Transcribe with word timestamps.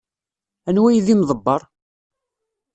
Anwa 0.69 0.87
ay 0.89 0.99
d 1.05 1.07
imḍebber? 1.13 1.61